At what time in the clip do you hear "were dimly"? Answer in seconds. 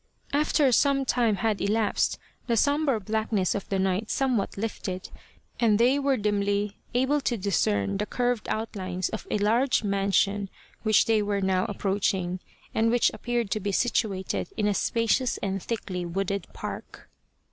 6.39-6.77